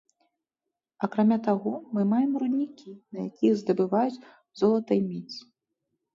Акрамя 1.07 1.37
таго, 1.47 1.73
мы 1.97 2.05
маем 2.13 2.31
руднікі, 2.45 2.89
на 3.13 3.27
якіх 3.29 3.51
здабываюць 3.61 4.21
золата 4.65 4.91
й 4.99 5.01
медзь. 5.13 5.39